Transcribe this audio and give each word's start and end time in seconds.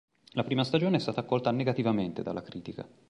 La 0.31 0.43
prima 0.43 0.63
stagione 0.63 0.95
è 0.95 0.99
stata 0.99 1.19
accolta 1.19 1.51
negativamente 1.51 2.23
dalla 2.23 2.41
critica. 2.41 2.89